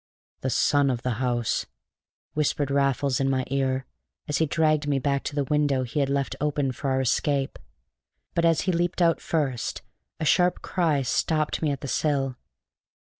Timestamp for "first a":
9.21-10.25